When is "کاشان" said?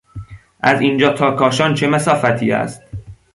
1.31-1.73